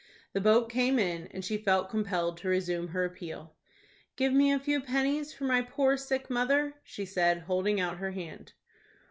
The 0.33 0.41
boat 0.41 0.67
came 0.71 0.97
in, 0.97 1.27
and 1.27 1.45
she 1.45 1.59
felt 1.59 1.91
compelled 1.91 2.39
to 2.39 2.47
resume 2.47 2.87
her 2.87 3.05
appeal. 3.05 3.53
"Give 4.15 4.33
me 4.33 4.51
a 4.51 4.57
few 4.57 4.81
pennies 4.81 5.31
for 5.31 5.43
my 5.43 5.61
poor 5.61 5.95
sick 5.95 6.27
mother," 6.27 6.73
she 6.83 7.05
said, 7.05 7.41
holding 7.41 7.79
out 7.79 7.97
her 7.97 8.09
hand. 8.09 8.53